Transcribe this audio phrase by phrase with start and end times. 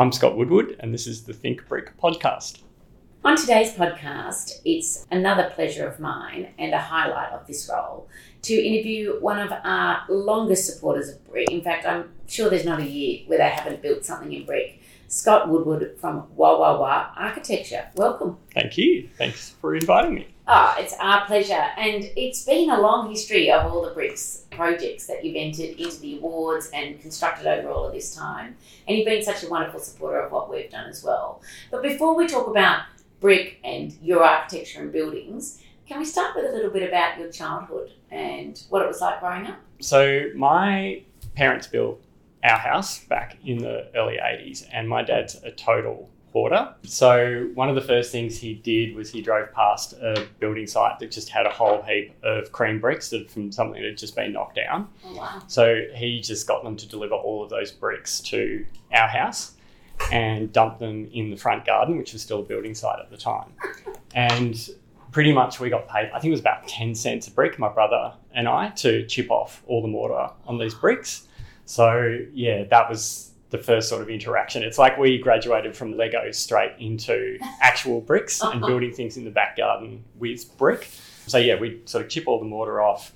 [0.00, 2.62] I'm Scott Woodward, and this is the Think Brick podcast.
[3.22, 8.08] On today's podcast, it's another pleasure of mine and a highlight of this role
[8.40, 11.50] to interview one of our longest supporters of brick.
[11.50, 14.80] In fact, I'm sure there's not a year where they haven't built something in brick.
[15.08, 17.90] Scott Woodward from WOWOWA Architecture.
[17.94, 18.38] Welcome.
[18.54, 19.06] Thank you.
[19.18, 20.29] Thanks for inviting me.
[20.52, 21.64] Ah, it's our pleasure.
[21.76, 26.00] And it's been a long history of all the bricks projects that you've entered into
[26.00, 28.56] the awards and constructed over all of this time.
[28.88, 31.40] And you've been such a wonderful supporter of what we've done as well.
[31.70, 32.82] But before we talk about
[33.20, 37.30] brick and your architecture and buildings, can we start with a little bit about your
[37.30, 39.60] childhood and what it was like growing up?
[39.78, 41.02] So, my
[41.36, 42.02] parents built
[42.42, 46.74] our house back in the early 80s, and my dad's a total hoarder.
[46.84, 50.98] So, one of the first things he did was he drove past a building site
[51.00, 54.14] that just had a whole heap of cream bricks that from something that had just
[54.14, 54.88] been knocked down.
[55.04, 55.42] Oh, wow.
[55.48, 59.52] So, he just got them to deliver all of those bricks to our house
[60.12, 63.16] and dump them in the front garden, which was still a building site at the
[63.16, 63.52] time.
[64.14, 64.70] And
[65.12, 67.68] pretty much we got paid, I think it was about 10 cents a brick, my
[67.68, 71.26] brother and I, to chip off all the mortar on these bricks.
[71.66, 74.62] So, yeah, that was the first sort of interaction.
[74.62, 79.30] It's like we graduated from Lego straight into actual bricks and building things in the
[79.30, 80.88] back garden with brick.
[81.26, 83.12] So, yeah, we sort of chip all the mortar off,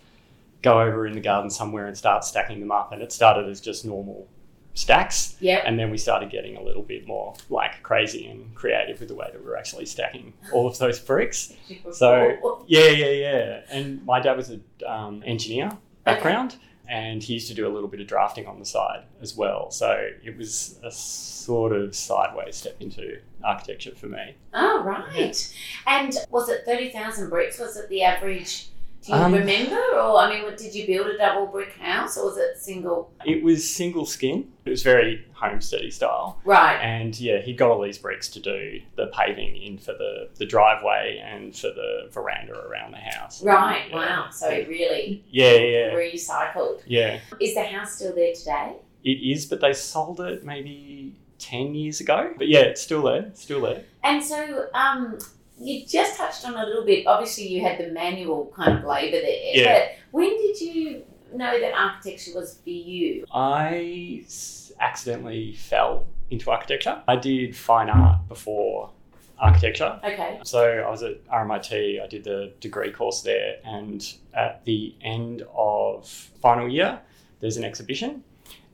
[0.62, 2.92] go over in the garden somewhere and start stacking them up.
[2.92, 4.28] And it started as just normal
[4.74, 5.36] stacks.
[5.40, 5.62] Yep.
[5.66, 9.14] And then we started getting a little bit more like crazy and creative with the
[9.14, 11.52] way that we were actually stacking all of those bricks.
[11.92, 13.60] So yeah, yeah, yeah.
[13.70, 15.70] And my dad was an um, engineer
[16.04, 16.56] background,
[16.88, 19.70] and he used to do a little bit of drafting on the side as well.
[19.70, 24.36] So it was a sort of sideways step into architecture for me.
[24.52, 25.54] Oh, right.
[25.86, 27.58] And was it 30,000 bricks?
[27.58, 28.68] Was it the average?
[29.04, 29.76] Do you Um, remember?
[29.76, 33.12] Or, I mean, did you build a double brick house or was it single?
[33.26, 34.50] It was single skin.
[34.64, 36.40] It was very homesteady style.
[36.44, 36.76] Right.
[36.76, 40.46] And yeah, he got all these bricks to do the paving in for the, the
[40.46, 43.42] driveway and for the veranda around the house.
[43.42, 43.90] Right.
[43.90, 43.96] Yeah.
[43.96, 44.26] Wow.
[44.30, 46.80] So it really Yeah, yeah, recycled.
[46.86, 47.20] yeah.
[47.40, 48.76] Is the house still there today?
[49.04, 52.32] It is, but they sold it maybe 10 years ago.
[52.38, 53.84] But yeah, it's still there, still there.
[54.02, 55.18] And so, um,
[55.64, 57.06] you just touched on a little bit.
[57.06, 59.54] Obviously, you had the manual kind of labour there.
[59.54, 59.78] Yeah.
[59.78, 63.24] But when did you know that architecture was for you?
[63.32, 64.24] I
[64.80, 67.02] accidentally fell into architecture.
[67.08, 68.90] I did fine art before
[69.38, 69.98] architecture.
[70.04, 70.40] Okay.
[70.44, 75.42] So I was at RMIT, I did the degree course there, and at the end
[75.54, 77.00] of final year,
[77.40, 78.22] there's an exhibition,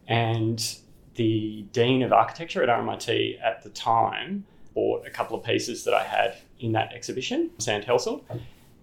[0.06, 0.76] and
[1.14, 4.44] the dean of architecture at RMIT at the time
[4.80, 8.24] bought a couple of pieces that I had in that exhibition, Sand Helsel.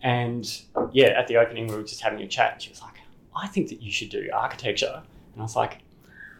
[0.03, 0.45] And
[0.91, 2.93] yeah, at the opening, we were just having a chat, and she was like,
[3.35, 5.01] I think that you should do architecture.
[5.33, 5.79] And I was like,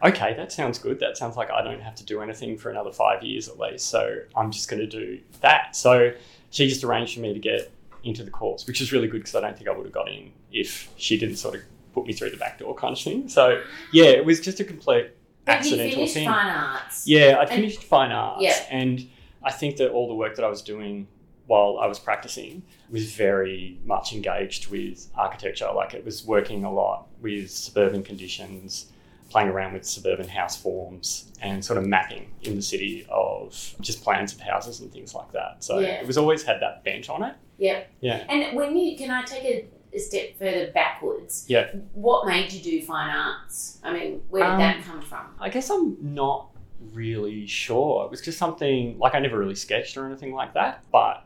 [0.04, 1.00] okay, that sounds good.
[1.00, 3.88] That sounds like I don't have to do anything for another five years at least.
[3.88, 5.74] So I'm just going to do that.
[5.74, 6.12] So
[6.50, 7.72] she just arranged for me to get
[8.04, 10.08] into the course, which is really good because I don't think I would have got
[10.08, 11.62] in if she didn't sort of
[11.94, 13.28] put me through the back door kind of thing.
[13.28, 13.60] So
[13.92, 15.10] yeah, it was just a complete
[15.44, 16.28] But you accidental finished thing.
[16.28, 17.06] fine arts.
[17.08, 18.54] Yeah, I'd And- finished fine arts, Yeah.
[18.70, 19.08] and
[19.42, 21.06] I think that all the work that I was doing
[21.46, 25.70] while I was practicing was very much engaged with architecture.
[25.74, 28.92] Like it was working a lot with suburban conditions,
[29.30, 34.02] playing around with suburban house forms, and sort of mapping in the city of just
[34.04, 35.62] plans of houses and things like that.
[35.64, 36.00] So Yeah.
[36.00, 37.34] it was always had that bent on it.
[37.58, 37.84] Yeah.
[38.00, 38.24] Yeah.
[38.28, 41.44] And when you can I take a, a step further backwards?
[41.48, 41.68] Yeah.
[41.94, 43.78] What made you do fine arts?
[43.82, 45.26] I mean, where did Um, that come from?
[45.40, 46.50] I guess I'm not
[46.92, 48.04] really sure.
[48.04, 50.84] It was just something like I never really sketched or anything like that.
[50.90, 51.24] But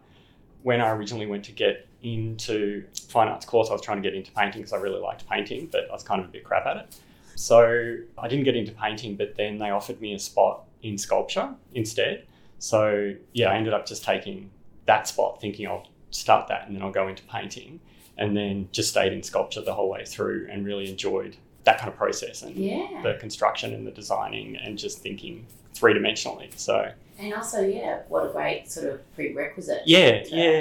[0.62, 4.16] when I originally went to get into fine arts course, I was trying to get
[4.16, 6.66] into painting because I really liked painting, but I was kind of a bit crap
[6.66, 6.96] at it.
[7.34, 11.55] So I didn't get into painting, but then they offered me a spot in sculpture
[11.75, 12.26] instead.
[12.58, 14.50] So yeah, I ended up just taking
[14.87, 17.81] that spot, thinking I'll start that and then I'll go into painting,
[18.19, 21.88] and then just stayed in sculpture the whole way through and really enjoyed that kind
[21.88, 23.00] of process and Yeah.
[23.03, 26.49] the construction and the designing and just thinking three dimensionally.
[26.56, 29.82] So And also, yeah, what a great sort of prerequisite.
[29.87, 30.61] yeah, to yeah,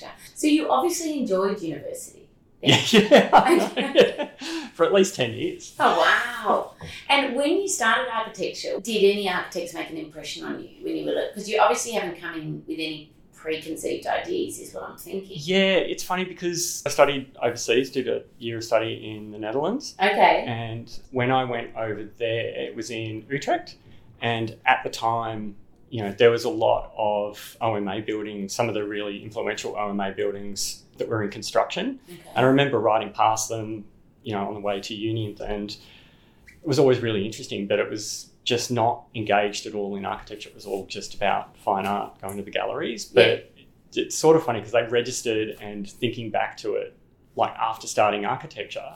[0.00, 0.10] yeah.
[0.34, 2.18] So you obviously enjoyed university.
[2.64, 3.70] Yeah, yeah.
[3.76, 4.28] yeah.
[4.74, 5.74] For at least 10 years.
[5.80, 6.74] Oh, wow.
[7.08, 11.04] And when you started architecture, did any architects make an impression on you when you
[11.06, 11.30] were, looking?
[11.34, 13.10] because you obviously haven't come in with any
[13.42, 15.36] preconceived ideas, is what I'm thinking.
[15.40, 19.96] Yeah, it's funny because I studied overseas, did a year of study in the Netherlands.
[19.98, 20.44] Okay.
[20.46, 23.76] And when I went over there, it was in Utrecht.
[24.20, 25.56] And at the time,
[25.90, 30.12] you know, there was a lot of OMA buildings, some of the really influential OMA
[30.12, 31.98] buildings that were in construction.
[32.08, 32.20] okay.
[32.36, 33.84] And I remember riding past them,
[34.22, 37.90] you know, on the way to uni, and it was always really interesting, but it
[37.90, 40.48] was just not engaged at all in architecture.
[40.48, 43.04] It was all just about fine art, going to the galleries.
[43.04, 43.52] But
[43.94, 46.96] it's sort of funny because I registered and thinking back to it,
[47.36, 48.94] like after starting architecture,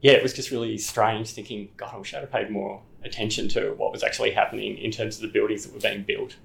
[0.00, 3.48] yeah, it was just really strange thinking, God, I wish I'd have paid more attention
[3.48, 6.36] to what was actually happening in terms of the buildings that were being built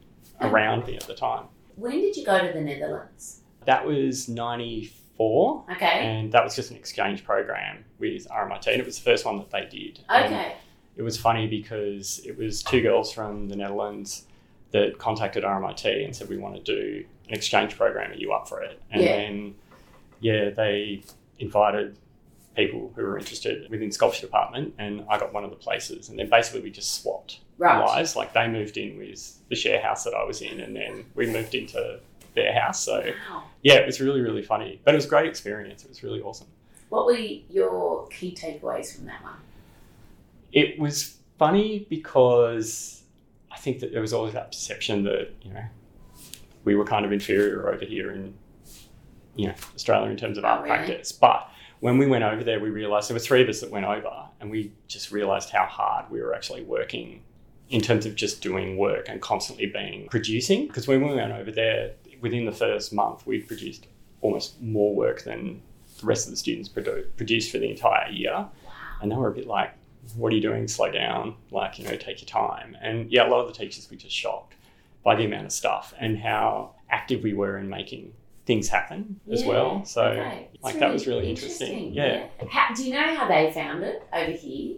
[0.41, 1.45] around me at the time.
[1.75, 3.41] When did you go to the Netherlands?
[3.65, 5.65] That was 94.
[5.71, 5.85] Okay.
[5.85, 9.37] and that was just an exchange program with RMIT, and it was the first one
[9.37, 9.99] that they did.
[10.09, 10.55] And Okay.
[10.97, 14.25] It was funny because it was two girls from the Netherlands
[14.71, 18.11] that contacted RMIT and said, "We want to do an exchange program.
[18.11, 19.15] Are you up for it?" And Yeah.
[19.15, 19.55] then,
[20.19, 21.01] yeah, they
[21.39, 21.97] invited
[22.55, 26.07] people who were interested within sculpture department, and I got one of the places.
[26.09, 27.79] And then basically we just swapped Right.
[27.85, 28.15] lives.
[28.15, 31.25] Like they moved in with the share house that I was in, and then we
[31.27, 31.99] moved into
[32.33, 32.81] their house.
[32.83, 33.43] So Wow.
[33.61, 34.79] yeah, it was really, really funny.
[34.83, 35.83] But it was a great experience.
[35.83, 36.47] It was really awesome.
[36.89, 39.39] What were your key takeaways from that one?
[40.51, 43.03] It was funny because
[43.51, 45.63] I think that there was always that perception that, you know,
[46.63, 48.33] we were kind of inferior over here in,
[49.35, 50.75] you know, Australia in terms of Oh, art really?
[50.75, 51.11] practice.
[51.11, 51.49] But
[51.81, 54.11] when we went over there, we realized there were three of us that went over
[54.39, 57.21] and we just realized how hard we were actually working
[57.69, 60.67] in terms of just doing work and constantly being producing.
[60.67, 63.87] Because when we went over there, within the first month, we produced
[64.21, 65.61] almost more work than
[65.99, 68.33] the rest of the students produ- produced for the entire year.
[68.33, 68.49] Wow.
[69.01, 69.71] And they were a bit like,
[70.15, 70.67] what are you doing?
[70.67, 71.35] Slow down.
[71.51, 72.77] Like, you know, take your time.
[72.81, 74.55] And yeah, a lot of the teachers were just shocked
[75.03, 78.13] by the amount of stuff and how active we were in making
[78.45, 79.85] things happen as Yeah, well.
[79.85, 80.49] So, okay.
[80.61, 81.93] Like, that was really interesting.
[81.93, 82.27] Yeah.
[82.49, 84.77] How, do you know how they found it over here?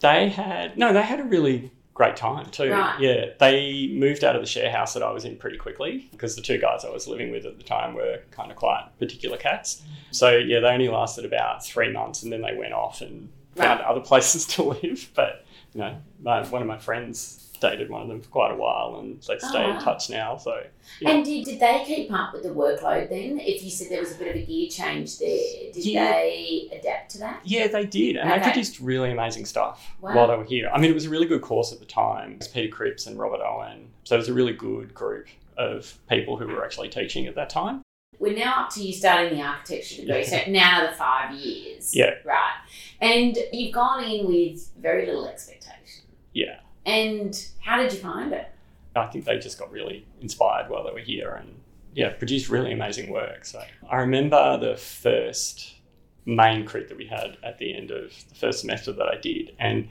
[0.00, 2.70] They had, no, they had a really great time too.
[2.70, 3.00] Right.
[3.00, 3.24] Yeah.
[3.40, 6.42] They moved out of the share house that I was in pretty quickly because the
[6.42, 9.82] two guys I was living with at the time were kind of quite particular cats.
[10.12, 13.80] So, yeah, they only lasted about three months and then they went off and found
[13.80, 15.10] other places to live.
[15.14, 15.44] But,
[15.74, 19.00] you know, my, one of my friends dated one of them for quite a while
[19.00, 19.80] and they stay Oh, in ah.
[19.80, 20.36] touch now.
[20.36, 20.62] So,
[21.00, 21.10] Yeah.
[21.10, 23.40] And did, did they keep up with the workload then?
[23.40, 26.12] If you said there was a bit of a gear change there, did Yeah.
[26.12, 27.40] they adapt to that?
[27.44, 28.38] Yeah, they did, and Okay.
[28.38, 30.14] they produced really amazing stuff Wow.
[30.14, 30.70] while they were here.
[30.72, 32.34] I mean, it was a really good course at the time.
[32.34, 35.26] It was Peter Cripps and Robert Owen, so it was a really good group
[35.56, 37.82] of people who were actually teaching at that time.
[38.18, 41.94] We're now up to you starting the architecture degree, so now the five years.
[41.94, 42.14] Yeah.
[42.24, 42.54] Right.
[43.00, 46.04] And you've gone in with very little expectation.
[46.32, 48.48] Yeah, And how did you find it?
[48.94, 51.60] I think they just got really inspired while they were here, and
[51.94, 53.44] yeah, produced really amazing work.
[53.44, 55.74] So I remember the first
[56.26, 59.54] main crit that we had at the end of the first semester that I did,
[59.58, 59.88] and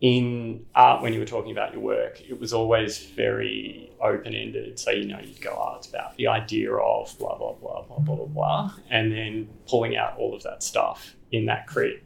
[0.00, 4.78] in art when you were talking about your work it was always very open-ended.
[4.78, 7.98] So you know you'd go oh it's about the idea of blah blah blah blah
[7.98, 12.02] blah blah blah and then pulling out all of that stuff in that crit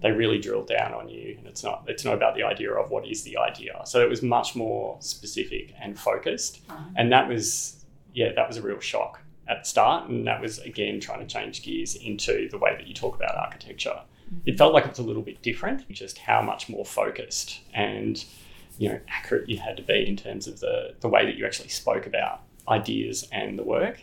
[0.00, 2.90] they really drill down on you and it's not it's not about the idea of
[2.90, 3.80] what is the idea.
[3.84, 6.82] So it was much more specific and focused uh-huh.
[6.96, 7.84] and that was
[8.14, 11.26] yeah that was a real shock at the start and that was again trying to
[11.26, 14.00] change gears into the way that you talk about architecture
[14.46, 18.24] it felt like it was a little bit different, just how much more focused and
[18.78, 21.46] you know accurate you had to be in terms of the the way that you
[21.46, 24.02] actually spoke about ideas and the work.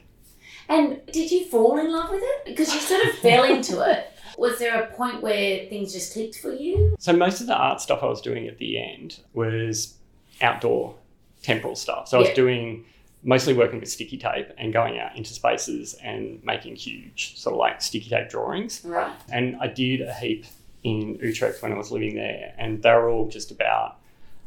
[0.69, 2.45] And did you fall in love with it?
[2.45, 4.07] Because you sort of fell into it.
[4.37, 6.95] Was there a point where things just clicked for you?
[6.99, 9.97] So most of the art stuff I was doing at the end was
[10.41, 10.95] outdoor
[11.43, 12.07] temporal stuff.
[12.07, 12.85] So I was doing
[13.23, 17.59] mostly working with sticky tape and going out into spaces and making huge sort of
[17.59, 18.81] like sticky tape drawings.
[18.83, 19.13] Right.
[19.31, 20.45] And I did a heap
[20.83, 23.97] in Utrecht when I was living there, and they were all just about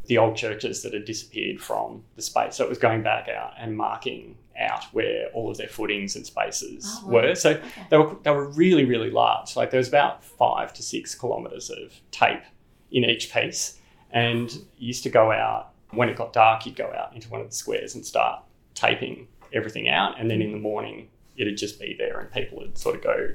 [0.07, 2.57] the old churches that had disappeared from the space.
[2.57, 6.27] So it was going back out and marking out where all of their footings and
[6.27, 7.13] spaces Oh, wow.
[7.23, 7.35] were.
[7.37, 7.87] So Okay.
[7.91, 9.57] they were they were really really large.
[9.57, 12.43] Like there was about five to six kilometers of tape
[12.91, 13.79] in each piece,
[14.11, 16.67] and you used to go out when it got dark.
[16.67, 18.43] You'd go out into one of the squares and start
[18.75, 22.79] taping everything out, and then in the morning it'd just be there, and people would
[22.79, 23.29] sort of go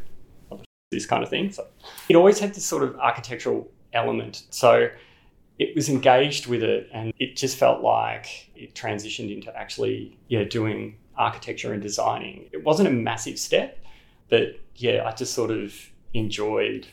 [0.52, 1.52] oh, this kind of thing.
[1.52, 1.68] So
[2.08, 4.44] it always had this sort of architectural element.
[4.50, 4.90] So
[5.58, 10.44] it was engaged with it and it just felt like it transitioned into actually yeah
[10.46, 12.50] doing architecture and designing.
[12.52, 13.78] It wasn't a massive step,
[14.30, 15.76] but yeah, I just sort of
[16.14, 16.88] enjoyed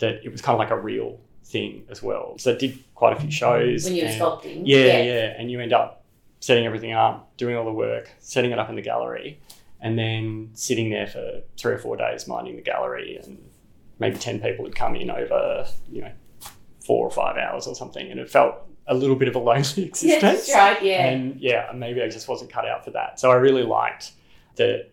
[0.00, 2.36] that it was kind of like a real thing as well.
[2.38, 3.84] So I did quite a few shows.
[3.84, 4.62] When you were sculpting.
[4.64, 6.03] yeah, yeah, and you end up
[6.44, 9.40] setting everything up, doing all the work, setting it up in the gallery,
[9.80, 13.42] and then sitting there for three or four days minding the gallery, and
[13.98, 16.12] maybe ten people would come in over, you know,
[16.84, 19.60] four or five hours or something, and it felt a little bit of a lonely
[19.86, 20.20] existence.
[20.20, 20.82] that's right.
[20.82, 21.06] Yeah.
[21.06, 23.18] And yeah, maybe I just wasn't cut out for that.
[23.18, 24.12] So I really liked
[24.56, 24.90] that,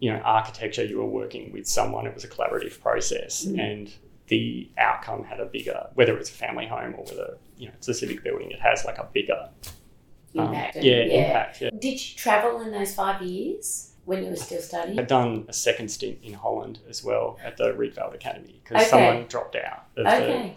[0.00, 3.46] you know, architecture, you were working with someone, it was a collaborative process.
[3.46, 3.58] Mm.
[3.58, 3.92] And
[4.26, 7.88] the outcome had a bigger, whether it's a family home or whether, you know, it's
[7.88, 9.48] a civic building, it has like a bigger
[10.36, 10.76] um, impact.
[10.76, 11.60] yeah, impact.
[11.60, 11.70] Yeah.
[11.78, 14.98] Did you travel in those five years when you were still studying?
[14.98, 18.90] I'd done a second stint in Holland as well at the Rietveld Academy because Okay.
[18.90, 20.56] someone dropped out of the Okay.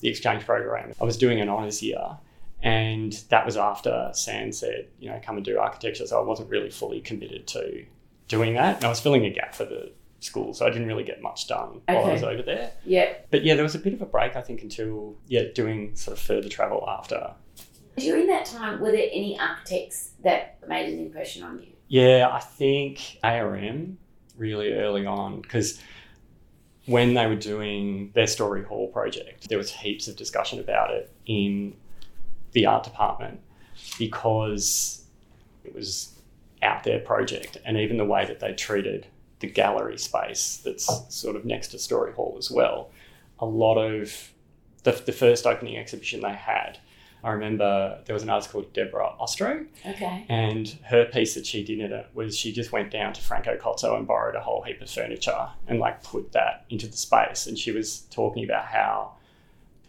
[0.00, 0.92] the exchange program.
[1.00, 2.18] I was doing an honours year,
[2.62, 6.06] and that was after San said, you know, come and do architecture.
[6.06, 7.84] So I wasn't really fully committed to
[8.28, 8.76] doing that.
[8.76, 11.46] And I was filling a gap for the school, so I didn't really get much
[11.48, 12.72] done while I was over there.
[12.84, 13.12] Yeah.
[13.30, 16.16] But yeah, there was a bit of a break, I think, until yeah, doing sort
[16.16, 17.32] of further travel after.
[17.96, 21.68] During that time, were there any architects that made an impression on you?
[21.88, 23.98] Yeah, I think ARM
[24.36, 25.80] really early on because
[26.86, 31.12] when they were doing their Storey Hall project, there was heaps of discussion about it
[31.26, 31.76] in
[32.52, 33.40] the art department
[33.98, 35.04] because
[35.64, 36.18] it was
[36.62, 39.06] out there project and even the way that they treated
[39.40, 42.90] the gallery space that's sort of next to Storey Hall as well.
[43.40, 44.32] A lot of
[44.84, 46.78] the, the first opening exhibition they had,
[47.24, 50.26] I remember there was an artist called Deborah Ostro Okay.
[50.28, 53.56] and her piece that she did in it was she just went down to Franco
[53.56, 57.46] Cozzo and borrowed a whole heap of furniture and like put that into the space.
[57.46, 59.14] And she was talking about how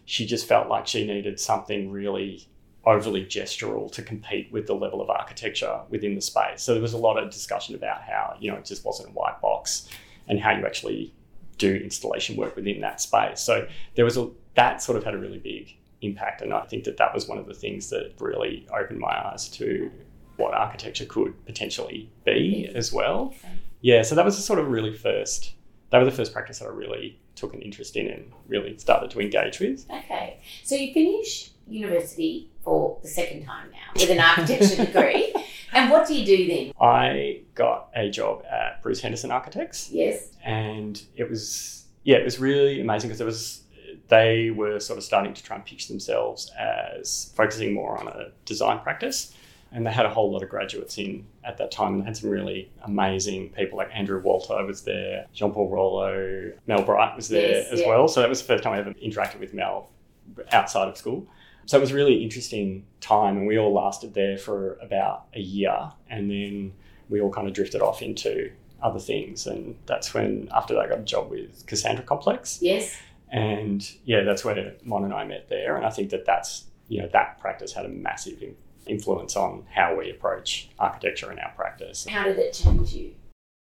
[0.06, 2.46] she just felt like she needed something really
[2.84, 6.62] overly gestural to compete with the level of architecture within the space.
[6.62, 9.12] So there was a lot of discussion about how, you know, it just wasn't a
[9.12, 9.88] white box
[10.28, 11.12] and how you actually
[11.58, 13.40] do installation work within that space.
[13.40, 13.66] So
[13.96, 16.96] there was a that sort of had a really big impact and I think that
[16.98, 19.90] that was one of the things that really opened my eyes to
[20.36, 23.34] what architecture could potentially be as well.
[23.80, 25.52] Yeah, so that was the sort of really first
[25.90, 29.08] that was the first practice that I really took an interest in and really started
[29.10, 29.86] to engage with.
[29.90, 30.40] Okay.
[30.64, 35.32] So you finish university for the second time now with an architecture degree.
[35.72, 36.72] And what do you do then?
[36.80, 40.30] I got a job at Bruce Henderson Architects Yes.
[40.44, 43.62] and it was yeah, it was really amazing because it was
[44.08, 48.28] they were sort of starting to try and pitch themselves as focusing more on a
[48.44, 49.34] design practice.
[49.72, 52.16] And they had a whole lot of graduates in at that time and they had
[52.16, 57.28] some really amazing people like Andrew Walter was there, Jean Paul Rollo, Mel Bright was
[57.28, 57.88] there Yes, as yeah.
[57.88, 58.06] well.
[58.08, 59.88] So that was the first time I ever interacted with Mel
[60.52, 61.26] outside of school.
[61.66, 65.40] So it was a really interesting time and we all lasted there for about a
[65.40, 66.72] year and then
[67.08, 69.48] we all kind of drifted off into other things.
[69.48, 72.60] And that's when, after that, I got a job with Cassandra Complex.
[72.62, 72.96] Yes.
[73.36, 75.76] And yeah, that's where Mon and I met there.
[75.76, 78.42] And I think that that's, you know, that practice had a massive
[78.86, 82.06] influence on how we approach architecture in our practice.
[82.08, 83.14] How did it change you?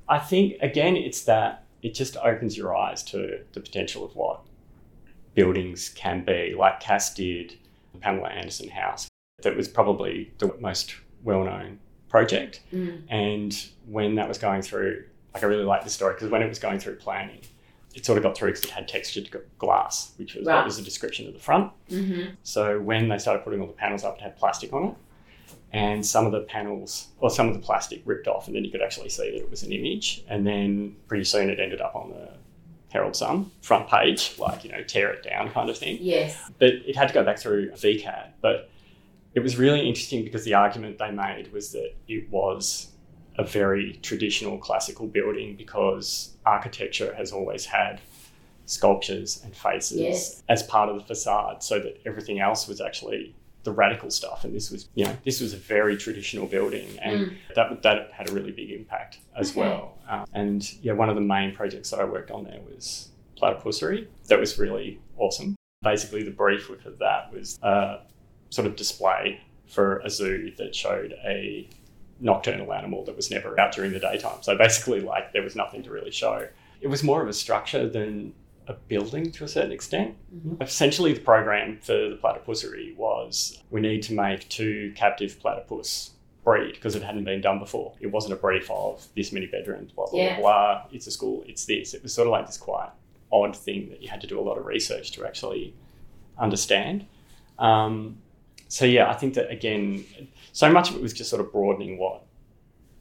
[0.07, 4.41] I think, again, it's that it just opens your eyes to the potential of what
[5.33, 6.53] buildings can be.
[6.57, 7.57] Like Cass did
[7.93, 9.07] the Pamela Anderson House,
[9.41, 12.61] that was probably the most well known project.
[12.71, 13.03] Mm.
[13.09, 16.47] And when that was going through, like I really like the story because when it
[16.47, 17.41] was going through planning,
[17.93, 20.55] it sort of got through because it had textured glass, which was Right.
[20.55, 21.71] that was a description of the front.
[21.89, 22.33] Mm-hmm.
[22.43, 24.95] So when they started putting all the panels up, it had plastic on it,
[25.71, 28.71] and some of the panels, or some of the plastic ripped off, and then you
[28.71, 30.23] could actually see that it was an image.
[30.27, 32.29] And then pretty soon it ended up on the
[32.91, 36.37] Herald Sun front page, like you know, tear it down kind of thing Yes.
[36.59, 38.33] but it had to go back through VCAT.
[38.41, 38.69] But
[39.33, 42.89] it was really interesting because the argument they made was that it was
[43.37, 47.99] a very traditional classical building because architecture has always had
[48.65, 50.43] sculptures and faces Yes.
[50.49, 54.53] as part of the facade so that everything else was actually the radical stuff and
[54.53, 57.33] this was you know this was a very traditional building and Mm.
[57.55, 59.61] that that had a really big impact as Okay.
[59.61, 63.09] well um, and yeah one of the main projects that I worked on there was
[63.41, 67.99] Platypusary that was really awesome basically the brief of that was a
[68.49, 71.67] sort of display for a zoo that showed a
[72.19, 74.41] nocturnal animal that was never out during the daytime.
[74.41, 76.47] So basically, like there was nothing to really show.
[76.81, 78.33] It was more of a structure than
[78.67, 80.15] a building to a certain extent.
[80.33, 80.61] Mhm.
[80.61, 86.11] Essentially, the program for the Platypusary was we need to make two captive platypus
[86.45, 87.93] breed because it hadn't been done before.
[87.99, 90.39] It wasn't a brief of this many bedrooms, blah, blah, Yeah.
[90.39, 90.85] blah, blah.
[90.93, 91.93] It's a school, it's this.
[91.93, 92.89] It was sort of like this quite
[93.31, 95.73] odd thing that you had to do a lot of research to actually
[96.37, 97.05] understand.
[97.59, 98.17] Um,
[98.67, 100.05] so yeah, I think that again,
[100.53, 102.23] so much of it was just sort of broadening what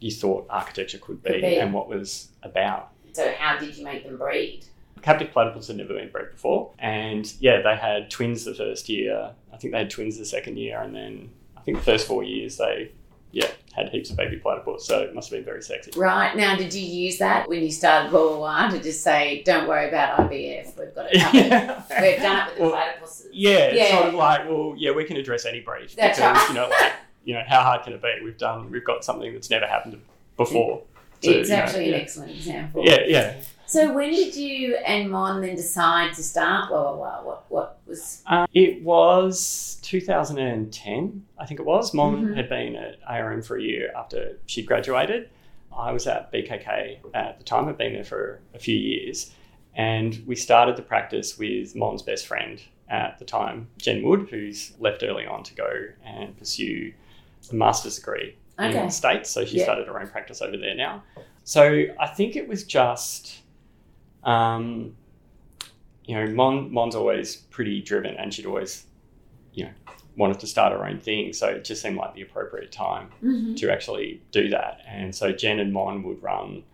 [0.00, 1.56] you thought architecture could be, Could be.
[1.59, 2.90] and what was about.
[3.12, 4.64] So how did you make them breed?
[5.02, 9.30] Captive platypus had never been bred before, and yeah, they had twins the first year.
[9.52, 12.23] I think they had twins the second year, and then I think the first four
[12.25, 12.90] years they
[13.32, 14.85] yeah had heaps of baby platypus.
[14.87, 15.90] So it must have been very sexy.
[15.99, 19.88] Right now, did you use that when you started WOWOWA to just say, "Don't worry
[19.88, 21.35] about IVF, we've got it covered.
[21.47, 21.82] yeah.
[22.00, 23.97] We've done it with the Well, platypuses." Yeah, it's Yeah.
[23.99, 26.49] sort of like, well, yeah, we can address any breed That's because right.
[26.49, 26.92] you know, like,
[27.25, 28.12] you know, how hard can it be?
[28.25, 30.00] We've done, we've got something that's never happened
[30.37, 30.83] before.
[31.23, 31.97] So, it's you know, actually an yeah.
[31.99, 32.83] excellent example.
[32.85, 33.35] Yeah, yeah.
[33.67, 37.25] So when did you and Mon then decide to start WOWOWA?
[37.25, 41.95] What what was Uh, it was 2010, I think it was.
[41.95, 42.37] Mon Mhm.
[42.37, 45.31] had been at ARM for a year after she'd graduated.
[45.75, 49.33] I was at BKK at the time, I'd been there for a few years.
[49.75, 52.61] And we started the practice with Mon's best friend
[52.91, 55.71] at the time, Jen Wood, who's left early on to go
[56.05, 56.93] and pursue
[57.50, 59.30] a master's degree in the States.
[59.30, 59.64] So she Yeah.
[59.64, 61.02] started her own practice over there now.
[61.44, 63.42] So I think it was just,
[64.22, 64.96] um,
[66.04, 68.87] you know, Mon, Mon's always pretty driven and she'd always,
[69.52, 69.72] you know,
[70.16, 71.32] wanted to start her own thing.
[71.32, 74.80] So it just seemed like the appropriate time hmm to actually do that.
[74.87, 76.64] And so Jen and Mon would run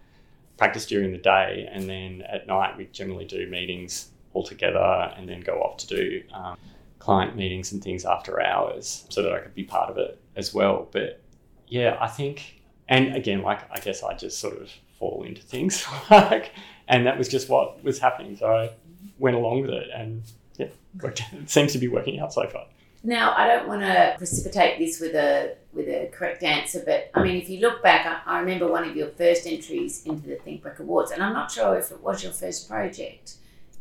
[0.56, 5.28] practice during the day, and then at night we generally do meetings all together, and
[5.28, 6.56] then go off to do um,
[7.00, 10.54] client meetings and things after hours, so that I could be part of it as
[10.54, 10.88] well.
[10.90, 11.20] But
[11.66, 15.84] yeah, I think, and again, like I guess I just sort of fall into things,
[16.10, 16.52] like,
[16.86, 18.36] and that was just what was happening.
[18.36, 18.70] So I
[19.18, 20.22] went along with it, and
[20.56, 20.68] yeah,
[21.02, 22.66] worked, it seems to be working out so far.
[23.04, 27.22] Now I don't want to precipitate this with a with a correct answer, but I
[27.22, 30.36] mean, if you look back, I, I remember one of your first entries into the
[30.36, 33.34] Think Brick Awards, and I'm not sure if it was your first project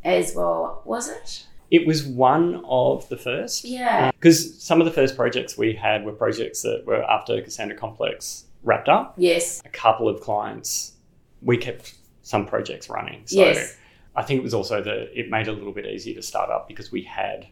[0.04, 0.82] as well.
[0.86, 1.46] Was it?
[1.70, 3.66] It was one of the first.
[3.66, 4.08] Yeah.
[4.08, 7.78] Uh, because some of the first projects we had were projects that were after Cassandra
[7.78, 9.16] Complex wrapped up.
[9.18, 9.62] Yes.
[9.66, 10.94] A couple of clients,
[11.42, 13.22] we kept some projects running.
[13.26, 13.76] So yes.
[14.16, 16.50] I think it was also that it made it a little bit easier to start
[16.50, 17.48] up because we had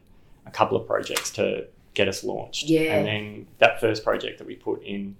[0.46, 2.70] a couple of projects to get us launched.
[2.70, 2.96] Yeah.
[2.96, 5.16] And then that first project that we put in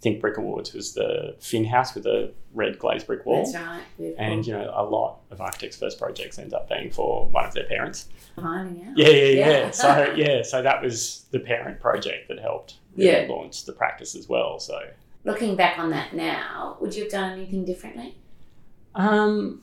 [0.00, 3.44] Think Brick Awards was the Finn House with a red glazed brick wall.
[3.44, 3.82] That's right.
[3.96, 4.24] Beautiful.
[4.24, 7.52] And you know, a lot of architects' first projects end up being for one of
[7.54, 8.08] their parents.
[8.36, 8.96] finding out.
[8.96, 9.48] Yeah, yeah, yeah.
[9.48, 9.70] Yeah.
[9.72, 13.26] so yeah, so that was the parent project that helped really Yeah.
[13.28, 14.60] launch the practice as well.
[14.60, 14.78] So
[15.24, 18.14] Looking back on that now, would you have done anything differently?
[18.94, 19.62] um,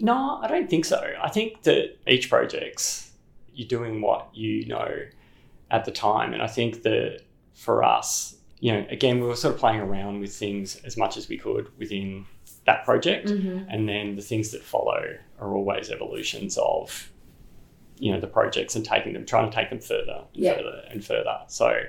[0.00, 1.00] no, I don't think so.
[1.22, 3.12] I think that each project's
[3.54, 4.88] you're doing what you know
[5.70, 7.20] at the time, and I think that
[7.54, 11.16] for us, you know, again, we were sort of playing around with things as much
[11.16, 12.26] as we could within
[12.66, 13.28] that project.
[13.28, 13.68] Mm-hmm.
[13.70, 15.02] and then the things that follow
[15.40, 17.10] are always evolutions of
[17.98, 20.54] you know the projects and taking them trying to take them further and Yeah.
[20.56, 21.80] further and further so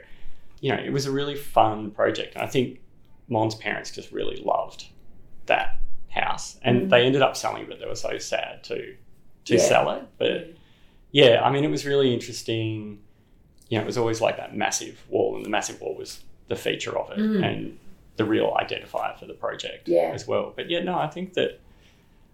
[0.59, 2.79] you know it was a really fun project and i think
[3.29, 4.85] mon's parents just really loved
[5.45, 5.79] that
[6.09, 6.89] house and Mhm.
[6.89, 8.95] they ended up selling but they were so sad to
[9.45, 9.59] to Yeah.
[9.61, 10.53] sell it but
[11.11, 12.99] yeah i mean it was really interesting
[13.69, 16.55] you know it was always like that massive wall and the massive wall was the
[16.55, 17.45] feature of it Mm.
[17.45, 17.77] and
[18.17, 20.11] the real identifier for the project Yeah.
[20.13, 21.59] as well but yeah no i think that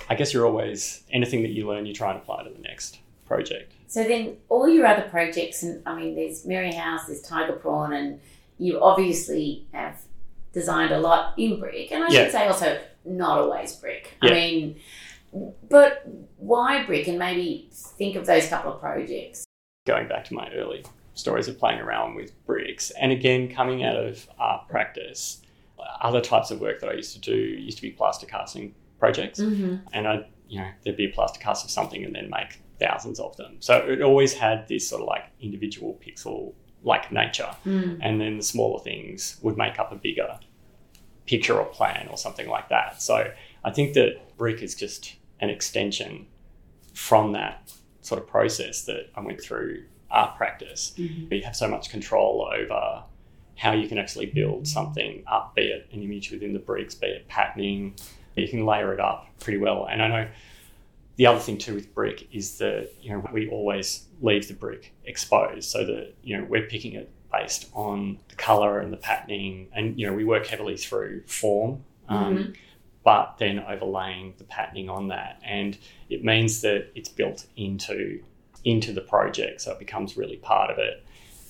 [0.09, 2.99] i guess you're always anything that you learn you try and apply to the next
[3.25, 7.53] project So then, all your other projects, and I mean, there's Merri House, there's Tiger
[7.53, 8.19] Prawn, and
[8.59, 10.01] you obviously have
[10.51, 12.23] designed a lot in brick, and I Yeah.
[12.23, 14.17] should say also not always brick.
[14.21, 14.31] Yeah.
[14.31, 14.75] I mean,
[15.69, 16.05] but
[16.37, 17.07] why brick?
[17.07, 19.45] And maybe think of those couple of projects.
[19.85, 20.83] going back to my early
[21.17, 25.41] stories of playing around with bricks and again coming out of art practice
[26.01, 29.39] other types of work that i used to do used to be plaster casting projects
[29.39, 29.75] Mm-hmm.
[29.93, 33.19] and I, you know, there'd be a plaster cast of something and then make thousands
[33.19, 33.57] of them.
[33.59, 36.53] So it always had this sort of like individual pixel
[36.83, 37.99] like nature, Mm.
[38.01, 40.39] and then the smaller things would make up a bigger
[41.25, 43.01] picture or plan or something like that.
[43.01, 43.31] So
[43.63, 46.25] I think that brick is just an extension
[46.93, 50.93] from that sort of process that I went through art practice.
[50.97, 51.31] Mhm.
[51.31, 53.03] You have so much control over
[53.55, 57.07] how you can actually build something up, be it an image within the bricks, be
[57.07, 57.95] it patterning.
[58.35, 59.85] You can layer it up pretty well.
[59.89, 60.27] And I know
[61.15, 64.93] the other thing too with brick is that you know we always leave the brick
[65.05, 69.67] exposed so that you know we're picking it based on the color and the patterning,
[69.73, 71.83] and you know we work heavily through form.
[72.07, 72.53] Um,
[73.03, 75.77] But then overlaying the patterning on that, and
[76.09, 78.21] it means that it's built into
[78.67, 81.03] into the project, so it becomes really part of it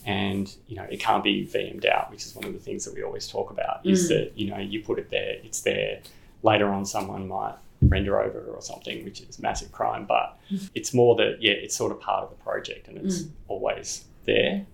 [0.05, 2.93] and you know it can't be VM'd out, which is one of the things that
[2.95, 3.85] we always talk about.
[3.85, 4.07] Is Mm.
[4.13, 5.99] that you know you put it there, it's there.
[6.43, 10.05] Later on, someone might render over or something, which is massive crime.
[10.05, 10.37] But
[10.73, 14.65] it's more that yeah, it's sort of part of the project and it's always there.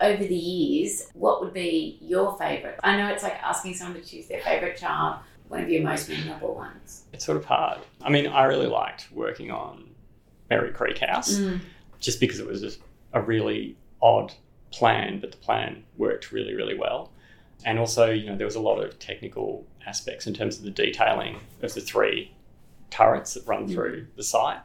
[0.00, 2.78] Over the years, what would be your favourite?
[2.82, 6.08] I know it's like asking someone to choose their favourite child, one of your most
[6.08, 7.04] memorable ones?
[7.12, 7.78] It's sort of hard.
[8.02, 9.85] I mean, I really liked working on
[10.50, 11.60] Merri Creek House Mm.
[12.00, 12.80] just because it was just
[13.12, 14.32] a really odd
[14.70, 17.10] plan, but the plan worked really, really well.
[17.64, 20.70] And also, you know, there was a lot of technical aspects in terms of the
[20.70, 22.32] detailing of the three
[22.90, 23.72] turrets that run Mm.
[23.72, 24.58] through the site.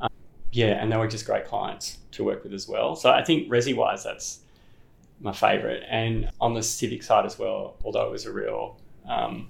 [0.00, 0.08] Um,
[0.52, 2.94] yeah, and they were just great clients to work with as well.
[2.96, 4.40] So I think resi wise, that's
[5.20, 5.82] my favourite.
[5.88, 9.48] And on the civic side as well, although it was a real um,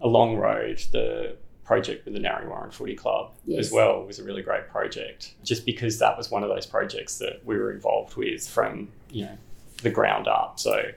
[0.00, 3.66] a long road, the project with the Narre Warren Footy Club Yes.
[3.66, 5.34] as well was a really great project.
[5.42, 9.24] Just because that was one of those projects that we were involved with from you
[9.24, 9.38] know
[9.82, 10.60] the ground up.
[10.60, 10.90] So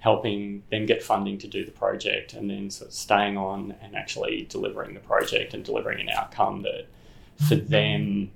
[0.00, 3.96] helping them get funding to do the project and then sort of staying on and
[3.96, 6.86] actually delivering the project and delivering an outcome that
[7.48, 8.30] for them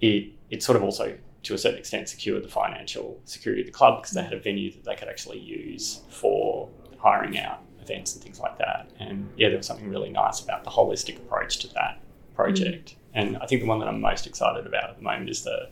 [0.00, 3.72] it it sort of also to a certain extent secured the financial security of the
[3.72, 8.14] club because they had a venue that they could actually use for hiring out events
[8.14, 8.88] and things like that.
[8.98, 12.00] And yeah, there was something really nice about the holistic approach to that
[12.34, 12.96] project.
[13.14, 15.68] And I think the one that I'm most excited about at the moment is the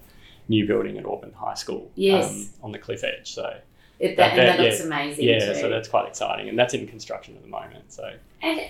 [0.49, 3.33] new building at Auburn High School um, on the cliff edge.
[3.33, 3.59] So
[3.99, 5.61] It, that, That- and that that- looks amazing yeah, too.
[5.61, 7.93] so that's quite exciting, and that's in construction at the moment.
[7.93, 8.61] So And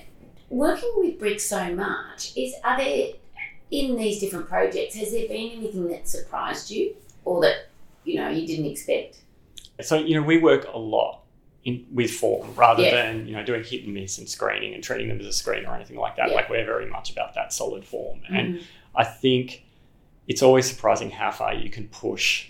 [0.50, 3.08] working with bricks so much, is are there
[3.70, 7.68] in these different projects, has there been anything that surprised you or that
[8.04, 9.18] you know you didn't expect?
[9.80, 11.20] So you know, we work a lot
[11.64, 12.90] in, with form rather Yeah.
[13.02, 15.66] than you know doing hit and miss and screening and treating them as a screen
[15.66, 16.28] or anything like that.
[16.28, 16.34] Yeah.
[16.34, 18.62] Like we're very much about that solid form, and Mhm.
[18.94, 19.64] I think
[20.26, 22.48] it's always surprising how far you can push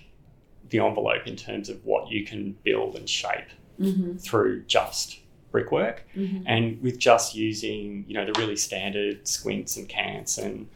[0.68, 3.48] the envelope in terms of what you can build and shape
[3.80, 4.22] Mhm.
[4.22, 5.18] through just
[5.50, 6.44] brickwork, Mhm.
[6.46, 10.68] and with just using you know the really standard squints and cants and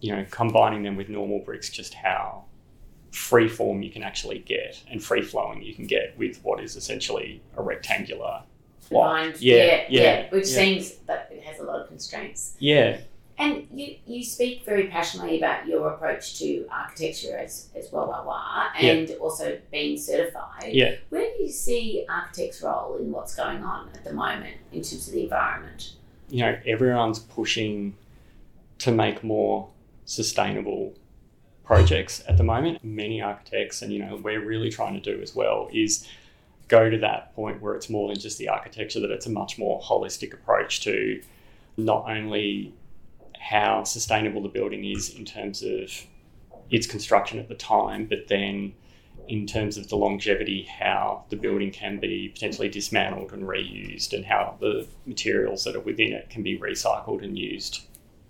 [0.00, 2.44] you know combining them with normal bricks, just how
[3.12, 6.74] free form you can actually get and free flowing you can get with what is
[6.76, 8.42] essentially a rectangular
[8.90, 9.16] block.
[9.22, 10.56] Defined- Yeah, yeah, yeah, which yeah.
[10.56, 12.54] seems that it has a lot of constraints.
[12.58, 12.98] Yeah,
[13.38, 18.82] And you, you speak very passionately about your approach to architecture as, as well, WOWOWA,
[18.82, 20.70] and also being certified.
[20.72, 20.94] yeah.
[21.10, 25.06] Where do you see architects' role in what's going on at the moment in terms
[25.06, 25.92] of the environment?
[26.30, 27.94] you know, everyone's pushing
[28.78, 29.68] to make more
[30.06, 30.94] sustainable
[31.64, 32.82] projects at the moment.
[32.84, 36.06] Many architects, and you know, we're really trying to do as well, is
[36.68, 39.58] go to that point where it's more than just the architecture, that it's a much
[39.58, 41.20] more holistic approach to
[41.76, 42.72] not only
[43.38, 45.90] how sustainable the building is in terms of
[46.70, 48.72] its construction at the time, but then
[49.28, 54.24] in terms of the longevity, how the building can be potentially dismantled and reused, and
[54.24, 57.82] how the materials that are within it can be recycled and used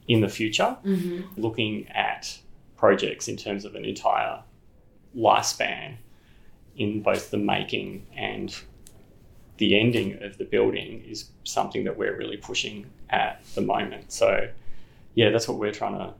[0.08, 0.76] in the future.
[0.84, 1.40] Mm-hmm.
[1.40, 2.38] Looking at
[2.82, 4.42] projects in terms of an entire
[5.16, 5.94] lifespan
[6.76, 8.56] in both the making and
[9.58, 14.10] the ending of the building is something that we're really pushing at the moment.
[14.10, 14.48] So,
[15.14, 16.12] yeah, that's what we're trying to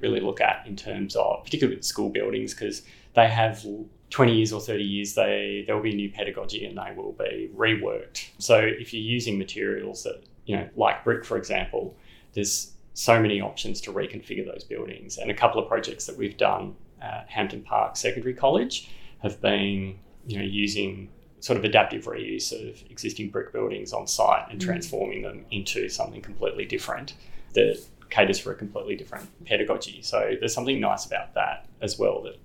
[0.00, 2.82] really look at in terms of, particularly with school buildings, because
[3.16, 3.66] they have
[4.10, 7.50] 20 years or 30 years, they there will be new pedagogy and they will be
[7.56, 8.28] reworked.
[8.38, 11.96] So, if you're using materials that, you know, like brick, for example,
[12.34, 15.16] there's so many options to reconfigure those buildings.
[15.16, 18.90] And a couple of projects that we've done at Hampton Park Secondary College
[19.22, 21.08] have been, you know, using
[21.40, 24.64] sort of adaptive reuse of existing brick buildings on site and Mm.
[24.66, 27.14] transforming them into something completely different
[27.54, 27.78] that
[28.10, 30.02] caters for a completely different pedagogy.
[30.02, 32.36] So there's something nice about that as well that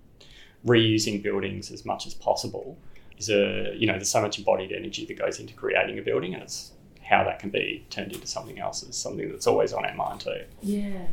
[0.66, 2.78] reusing buildings as much as possible
[3.18, 6.34] is a you know there's so much embodied energy that goes into creating a building
[6.34, 6.72] and it's
[7.06, 10.22] how that can be turned into something else is something that's always on our mind
[10.22, 10.42] too.
[10.62, 11.08] Yeah.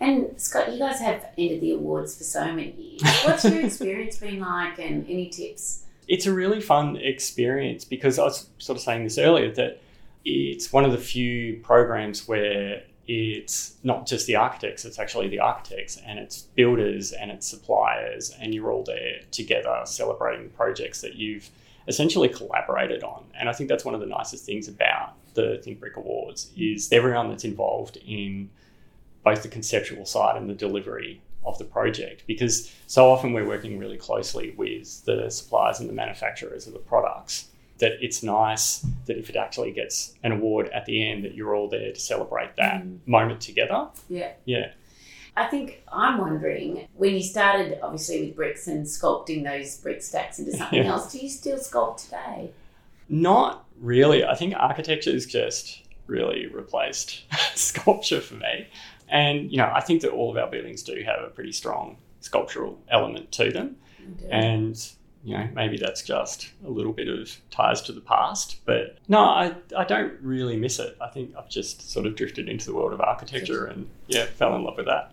[0.00, 3.02] And Scott, you guys have ended the awards for so many years.
[3.24, 5.84] What's your experience been like and any tips?
[6.08, 9.80] It's a really fun experience because I was sort of saying this earlier that
[10.24, 15.38] it's one of the few programs where it's not just the architects, it's actually the
[15.38, 21.00] architects and it's builders and it's suppliers, and you're all there together celebrating the projects
[21.02, 21.48] that you've
[21.88, 23.24] essentially collaborated on.
[23.38, 26.92] And I think that's one of the nicest things about the Think Brick Awards is
[26.92, 28.50] everyone that's involved in
[29.24, 33.78] both the conceptual side and the delivery of the project because so often we're working
[33.78, 39.16] really closely with the suppliers and the manufacturers of the products that it's nice that
[39.18, 42.56] if it actually gets an award at the end that you're all there to celebrate
[42.56, 42.98] that Mm.
[43.06, 44.32] moment together Yeah.
[44.44, 44.72] yeah
[45.36, 50.38] I think I'm wondering when you started, obviously, with bricks and sculpting those brick stacks
[50.38, 50.92] into something Yeah.
[50.92, 52.50] else, do you still sculpt today?
[53.08, 57.22] not really i think architecture has just really replaced
[57.54, 58.66] sculpture for me
[59.08, 61.96] and you know i think that all of our buildings do have a pretty strong
[62.20, 63.76] sculptural element to them
[64.30, 64.90] and
[65.22, 68.60] you know, maybe that's just a little bit of ties to the past.
[68.64, 70.96] But no, I, I don't really miss it.
[71.00, 74.54] I think I've just sort of drifted into the world of architecture and yeah, fell
[74.54, 75.12] in love with that.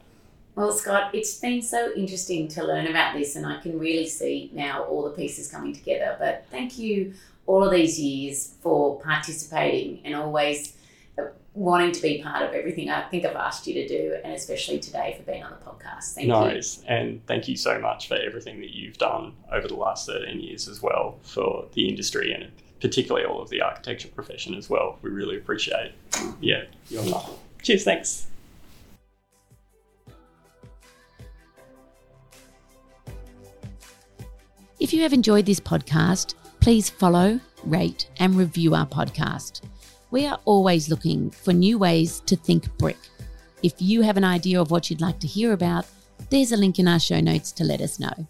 [0.55, 4.51] Well, Scott, it's been so interesting to learn about this, and I can really see
[4.53, 6.15] now all the pieces coming together.
[6.19, 7.13] But thank you
[7.47, 10.73] all of these years for participating and always
[11.17, 11.23] uh,
[11.55, 14.79] wanting to be part of everything I think I've asked you to do, and especially
[14.79, 16.13] today for being on the podcast.
[16.13, 16.61] Thank no you.
[16.87, 20.67] And thank you so much for everything that you've done over the last 13 years
[20.67, 24.99] as well for the industry and particularly all of the architecture profession as well.
[25.01, 25.93] We really appreciate.
[26.41, 27.31] Yeah, you're not.
[27.61, 28.27] Cheers, thanks.
[34.83, 39.61] If you have enjoyed this podcast, please follow, rate, and review our podcast.
[40.11, 42.97] We are always looking for new ways to think brick.
[43.63, 45.85] If you have an idea of what you'd like to hear about,
[46.29, 48.27] there's a link in our show notes to let us know.